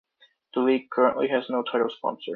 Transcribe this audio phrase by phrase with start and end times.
[0.55, 2.29] The league currently has no title sponsor.